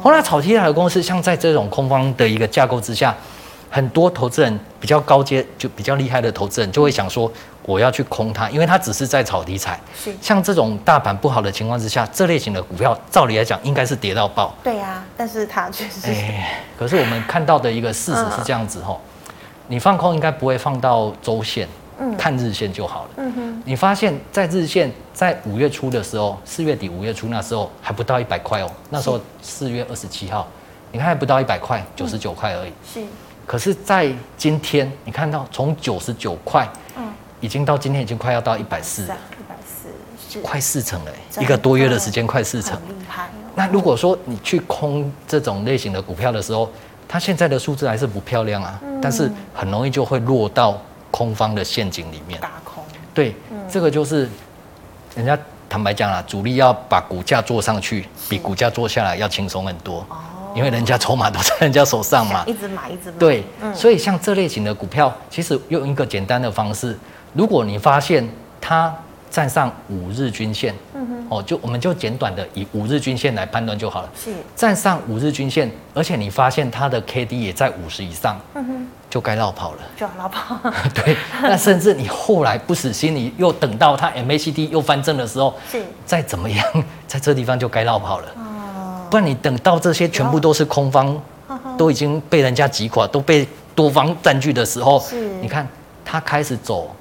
[0.04, 3.16] 后来炒题材的公司，像在这种空方的一个架构之下，
[3.70, 9.80] 很多投资人比较高阶就比较厉害的投资人就会想说，我要去空它，因为它只是在炒题材。
[9.98, 10.14] 是。
[10.22, 14.54] 像这种大盘不好的情况之下，这类型的股票，照理来讲应该是跌到爆。
[14.62, 16.06] 对呀、啊，但是它确实。
[16.08, 19.00] 哎，可是我们看到的一个事实是这样子吼，
[19.70, 21.66] 你放空应该不会放到周线。
[22.18, 23.10] 看日线就好了。
[23.18, 28.70] 嗯哼，你发现，在日线在五月初的时候，四月底五月初那时候还不到一百块哦。
[28.90, 30.48] 那时候四月二十七号，
[30.92, 32.72] 你看还不到一百块，九十九块而已。
[32.94, 33.02] 是。
[33.46, 42.74] 可是，在今天，你看到从九十九块，嗯，已经到今天已经快要到一百四，一百四，快四成了，一个多月的时间，快四成。
[42.88, 43.30] 厉害。
[43.54, 46.70] 那如果说你去空这种类型的股票的时候，
[47.08, 50.82] 它现在的数字还是不漂亮啊，但是很容易就会落到。
[51.14, 52.84] 空方的陷阱里面，打空。
[53.14, 54.28] 对，嗯、这个就是
[55.16, 55.38] 人家
[55.70, 60.00] 坦白讲啦，主力要把股价做上去，比股价做下来要轻松很多。
[60.10, 60.18] 哦，
[60.56, 63.18] 因为人家筹码都在人家手上嘛， 一直买，一直买。
[63.20, 66.98] 对，嗯、所以像这类型的股票，其实用一个简单的方式，
[67.34, 68.28] 如果你发现
[68.60, 68.92] 它
[69.34, 74.10] 站上五日均线，嗯哼，哦，就我们就简短的以五日均线来判断就好了。
[74.16, 78.88] 是，站上五日均线，而且你发现它的 K D 也在五十以上，嗯哼。
[79.10, 80.58] 就该绕跑了，就要绕跑。
[80.94, 85.84] 对，那甚至你后来不死心，你又等到它 MACD 又翻正的时候，是。
[86.06, 86.66] 再怎么样，
[87.08, 88.28] 在这地方就该绕跑了。
[88.36, 91.16] 哦，不然你等到这些全部都是空方，
[91.78, 95.68] 都已经被人家击垮，都被多方占据的时候，是，你看
[96.04, 96.96] 它开始走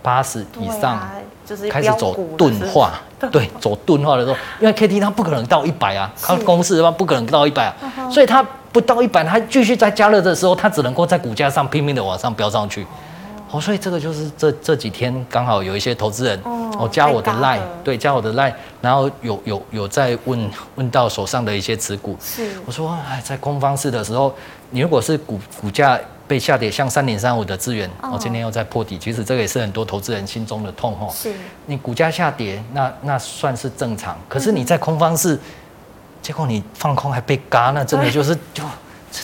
[0.00, 1.10] 八十以上，
[1.50, 2.92] 就是开始走钝化，
[3.30, 7.74] 对，走钝化的时候，因为 K T 它不可能到一百啊，它公式的话不可能到一百啊，
[8.10, 8.46] 所以它。
[8.72, 12.86] 不到一百，它继续在加热的时候，它只能够在股价上拼命的往上飙上去。
[13.50, 24.32] 哦，所以这个就是这这几天刚好有一些投资人哦加我的 line，对，加我的 line，然后有有有在问问到手上的一些持股，是，我说哎，在空方式的时候，
[24.70, 25.98] 你如果是股股价
[26.30, 31.12] 被下跌，像三点三五的资源，我今天又在破底，其实这个也是很多投资人心中的痛吼。
[31.12, 31.34] 是，
[31.66, 35.36] 你股价下跌，那那算是正常，可是你在空方式，
[36.22, 38.62] 结果你放空还被嘎，那真的就是就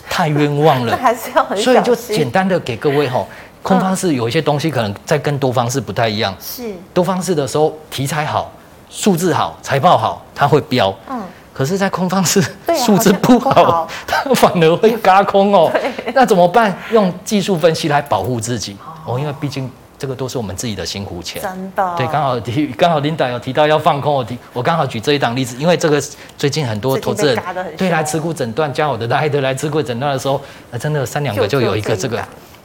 [0.09, 0.97] 太冤枉了。
[1.01, 3.25] 还是要很所以就简单的给各位吼。
[3.63, 6.35] 空方式有一些东西可能在跟多方式不太一样。
[6.41, 8.51] 是多方式的时候，题材好、
[8.89, 10.93] 数字好、财报好，它会飙。
[11.09, 11.21] 嗯。
[11.57, 12.39] 可是，在空方是
[12.75, 15.71] 数字 不好，它反而会嘎空哦。
[16.13, 16.77] 那怎么办？
[16.91, 18.77] 用技术分析来保护自己
[19.07, 21.41] 哦，因为毕竟这个都是我们自己的辛苦钱。
[21.41, 21.95] 真的。
[21.97, 25.99] 对，刚好提，刚好 Linda 有提到要放空，我提，我刚好举这一档例子，因为这个
[26.37, 27.43] 最近很多投资人
[27.75, 30.39] 对来持股诊断，加我的来的来持股诊断的时候，
[30.69, 32.17] 那真的三两个就有一个这个。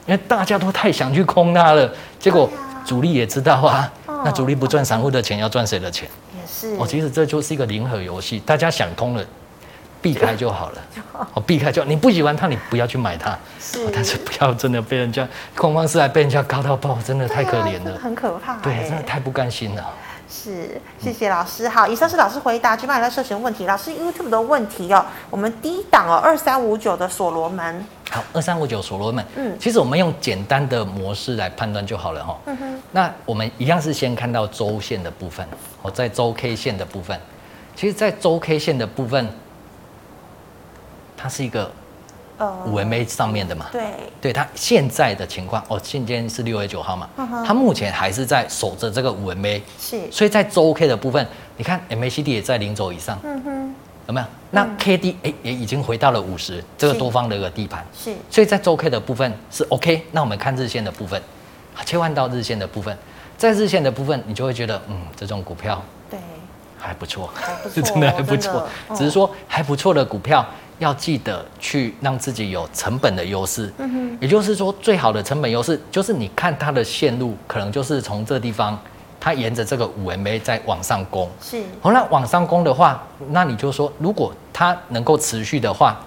[0.05, 2.47] 因为大家都太想去空它了，结果
[2.85, 3.91] 主力也知道啊，
[4.23, 6.07] 那主力不赚散户的钱，要赚谁的钱？
[6.77, 9.23] 哦，其实这就是一个零和游戏，大家想通了，
[10.01, 10.81] 避开就好了。
[11.33, 13.37] 哦，避开就，你不喜欢它，你不要去买它。
[13.59, 13.89] 是。
[13.93, 17.97] 但是不要真的被人家空方式来被人家搞到爆，真的太可怜了。
[18.01, 18.55] 很可怕。
[18.57, 19.85] 对，真的太不甘心了。
[20.29, 21.69] 是，谢谢老师。
[21.69, 23.65] 好，以上是老师回答举办人在社群问题。
[23.67, 27.85] 老师 YouTube 的问题哦，我们第一档哦，二三五九的所罗门。
[28.13, 29.25] 好，二三五九所罗门。
[29.35, 32.39] 嗯，其实我们用简单的模式来判断就好了哈。
[32.45, 32.79] 嗯哼。
[32.91, 35.43] 那我们一样是先看到周线的部分，
[35.81, 37.19] 哦，在周 K 线的部分，
[37.75, 39.27] 其实，在周 K 线的部分，
[41.17, 41.71] 它是一个
[42.37, 43.65] 呃五 MA 上面的嘛。
[43.71, 43.81] 对。
[44.21, 47.09] 对它现在的情况，哦，今天是六月九号嘛。
[47.17, 47.43] 嗯。
[47.43, 49.59] 它目前还是在守着这个五 MA。
[49.79, 49.99] 是。
[50.11, 53.17] 所以在周 K 的部分，你看 MACD 也在零轴以上。
[53.23, 53.75] 嗯哼。
[54.07, 54.27] 有没有？
[54.51, 57.85] 那 K D 哎也已经回到了五十，这个多方的一个地盘。
[57.97, 58.13] 是。
[58.29, 60.05] 所以在周 K 的部分是 OK。
[60.11, 61.21] 那我们看日线的部分，
[61.85, 62.95] 切换到日线的部分，
[63.37, 66.19] 在日线的部分，你就会觉得，嗯，这种股票对
[66.77, 68.67] 还不错，还不错， 真的还不错。
[68.95, 70.45] 只是说还不错的股票，
[70.79, 73.73] 要记得去让自己有成本的优势。
[73.77, 74.17] 嗯哼。
[74.21, 78.79] 也就是说，最好的成本优势就是你看它的线路，可能就是从这地方。
[79.23, 81.63] 它沿着这个五 MA 在往上攻，是。
[81.79, 85.97] 好，那往上攻的话，那你就说，如果它能够持续的话，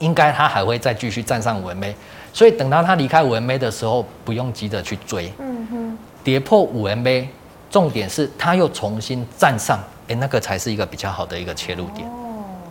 [0.00, 1.94] 应该它还会再继续站上五 MA。
[2.32, 5.32] 所以等到它离开五 MA 的时候，不用急着去追。
[5.38, 5.98] 嗯哼。
[6.24, 7.24] 跌破五 MA，
[7.70, 9.78] 重点是它又重新站上，
[10.08, 12.04] 哎，那个才是一个比较好的一个切入点。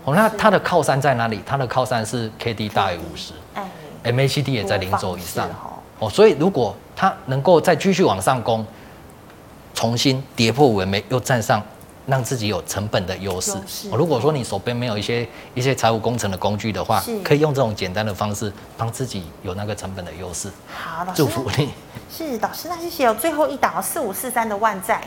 [0.03, 0.14] 哦。
[0.14, 1.41] 那它的靠山在哪里？
[1.45, 5.47] 它的靠山是 KD 大于五十，哎，MACD 也在零轴以上。
[5.99, 6.09] 哦。
[6.09, 8.66] 所以如果它能够再继续往上攻。
[9.74, 11.61] 重新跌破五 MA 又站上，
[12.05, 13.53] 让自己有成本的优势。
[13.91, 20.49] 如果说你手边没有一些一些财务工程的工具的话，可以用这种简单的方式帮自己有那个成本的优势。
[20.74, 21.69] 好，老师，祝福你。
[22.11, 23.05] 是老师，那谢谢。
[23.05, 25.01] 有最后一档四五四三的万载。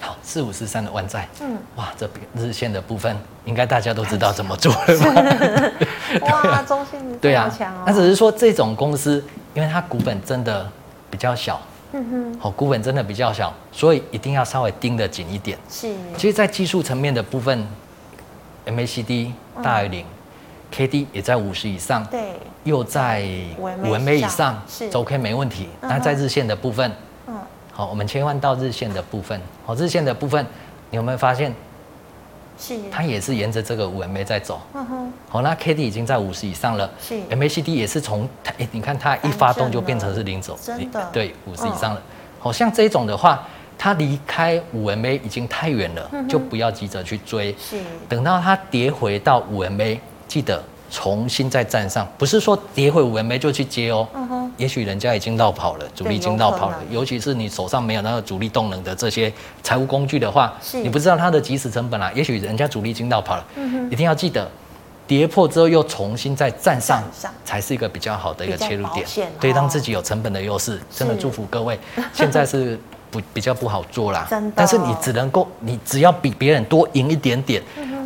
[0.00, 1.26] 好，四五四三的万载。
[1.40, 5.70] 嗯，哇，这日线的部分应该大家都知道怎么做了吧？
[6.28, 7.50] 哇， 中性对啊，
[7.86, 10.68] 那只是说这种公司，因为它股本真的
[11.08, 11.60] 比较小。
[11.92, 15.58] 嗯哼，好，股本真的比较小，所以一定要稍微盯得紧一点。
[15.68, 17.66] 是，其实，在技术层面的部分
[18.66, 19.32] ，MACD
[19.62, 20.04] 大于零
[20.74, 22.32] ，KD 也在五十以上，对，
[22.64, 23.22] 又在
[23.58, 25.68] 五 MA 以上，是，周 K 没问题。
[25.82, 26.90] 那在日线的部分，
[27.26, 27.34] 嗯，
[27.72, 30.44] 好，我们切换到日线的部分，好，日线的部分，
[30.90, 31.54] 你有没有发现？
[32.62, 34.60] 是，它也是沿着这个五 MA 在走。
[34.74, 35.12] 嗯哼。
[35.28, 36.88] 好，那 KD 已经在五十以上了。
[37.00, 37.14] 是。
[37.30, 40.56] MACD 也是从它，哎，你看它一发动就变成是零轴。
[40.62, 41.10] 真的。
[41.12, 42.02] 对，五十以上了。
[42.38, 43.44] 好像这种的话，
[43.76, 47.52] 它离开五 MA 已经太远了，就不要急着去追。
[47.58, 47.78] 是。
[48.08, 49.98] 等到它跌回到五 MA，
[50.28, 50.62] 记得。
[50.94, 54.06] 重新再站上，不是说跌回五 MA 就去接哦。
[54.12, 54.41] 嗯哼。
[54.56, 56.78] 也许人家已经绕跑了，主力已经绕跑了。
[56.90, 59.32] 尤其是你手上没有那个主力动能的这些
[59.62, 62.10] 财务工具的话，你不知道它的即时成本啊。
[62.14, 63.44] 也许人家主力已经绕跑了。
[63.56, 63.90] 嗯。
[63.90, 64.48] 一定要记得，
[65.06, 67.02] 跌破之后又重新再站上，
[67.44, 69.06] 才是一个比较好的一个切入点。
[69.40, 70.80] 对，让自己有成本的优势。
[70.90, 71.78] 真的祝福各位。
[72.12, 72.78] 现在是
[73.10, 74.28] 不比较不好做啦。
[74.54, 77.62] 但是你只能够，你只要比别人多赢一点点。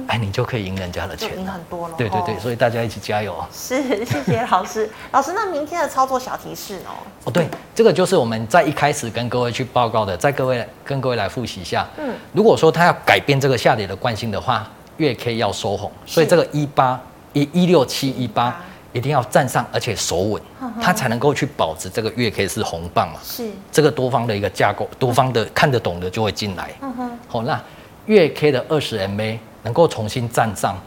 [0.08, 1.94] 哎，你就可以赢人家的钱，赢很多了。
[1.98, 3.48] 对对对，所以大家一起加油啊！
[3.52, 4.88] 是，谢谢老师。
[5.10, 6.94] 老师，那明天的操作小提示哦？
[7.24, 11.86] 哦，对，这个就是我们在一开始跟各位去报告的，在各位跟各位来复习一下。
[11.98, 17.00] 嗯，如果说他要改变这个下跌的惯性的话，月 K 要收红，所以这个一八
[17.32, 20.40] 一一六七一八一定要站上，而且守稳，
[20.80, 23.18] 它才能够去保持这个月 K 是红棒嘛。
[23.24, 26.70] 是，这个多方的一个架构，多方的看得懂的就会进来。
[26.80, 27.60] 嗯哼，好，那
[28.06, 29.38] 月 K 的二十 MA。
[29.66, 30.78] 能够重新站上，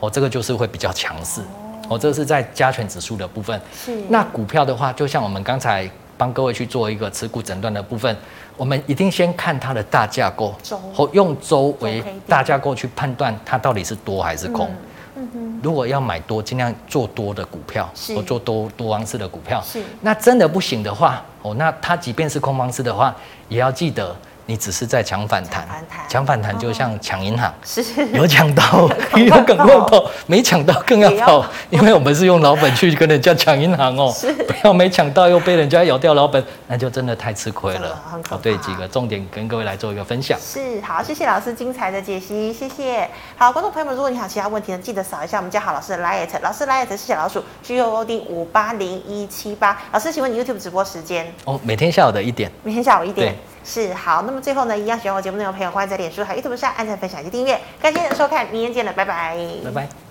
[0.00, 1.40] 哦，这个就是会比较强势，
[1.88, 3.58] 哦，这个是在加权指数的部分。
[3.72, 3.96] 是。
[4.08, 8.14] 那股票的话，就像我们刚才帮各位去做一个持股诊断的部分，
[8.56, 10.52] 我们一定先看它的大架构，
[10.92, 14.68] 或用周为大架构去判断它到底是多还是空。
[15.14, 19.62] 嗯嗯、如果要买多，尽量做多的股票，或做多多方式的股票。
[19.64, 23.14] 是，那真的不行的话，哦，那它即便是空方式的话，
[23.48, 24.16] 也要记得。
[24.48, 25.66] 你只是在抢反弹，
[26.08, 27.82] 抢反弹就像抢银行，是
[28.14, 34.14] 有抢到，有赶快跑，没抢到更要跑，因为我们是用老本去跟人家抢银行哦，
[34.46, 38.00] 不要没抢到又被人家咬掉老本，那就真的太吃亏了。
[38.28, 40.38] 好，对几个重点跟各位来做一个分享。
[40.40, 43.10] 是，好，谢谢老师精彩的解析，谢谢。
[43.36, 49.76] 好，观众朋友们，如果你有其他问题呢，记得扫一下我们家好老师的 LINE，老师 LINE 是小老鼠 G O O D 五八零一七八。
[49.90, 51.26] 老师，请问你 YouTube 直播时间？
[51.44, 52.48] 哦，每天下午的一点。
[52.62, 53.34] 每天下午一点。
[53.66, 57.60] 是好，那么最后呢，一样喜欢我节目内容的朋友，欢迎在脸书还有 YouTube 上按赞、分享及订阅。
[57.82, 59.36] 感谢您的收看，明天见了，拜拜。
[59.64, 60.05] 拜拜。